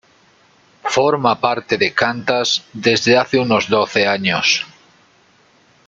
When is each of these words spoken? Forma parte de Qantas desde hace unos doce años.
Forma 0.93 1.33
parte 1.39 1.77
de 1.77 1.93
Qantas 1.93 2.63
desde 2.73 3.19
hace 3.19 3.37
unos 3.37 3.69
doce 3.69 4.07
años. 4.07 4.65